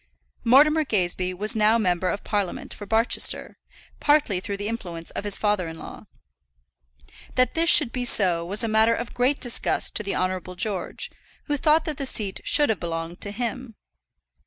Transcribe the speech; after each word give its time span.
Mortimer 0.43 0.83
Gazebee 0.83 1.31
was 1.35 1.55
now 1.55 1.77
member 1.77 2.09
of 2.09 2.23
Parliament 2.23 2.73
for 2.73 2.87
Barchester, 2.87 3.59
partly 3.99 4.39
through 4.39 4.57
the 4.57 4.67
influence 4.67 5.11
of 5.11 5.25
his 5.25 5.37
father 5.37 5.67
in 5.67 5.77
law. 5.77 6.05
That 7.35 7.53
this 7.53 7.69
should 7.69 7.91
be 7.91 8.03
so 8.03 8.43
was 8.43 8.63
a 8.63 8.67
matter 8.67 8.95
of 8.95 9.13
great 9.13 9.39
disgust 9.39 9.93
to 9.97 10.01
the 10.01 10.15
Honourable 10.15 10.55
George, 10.55 11.11
who 11.43 11.55
thought 11.55 11.85
that 11.85 11.97
the 11.97 12.07
seat 12.07 12.39
should 12.43 12.69
have 12.69 12.79
belonged 12.79 13.21
to 13.21 13.29
him. 13.31 13.75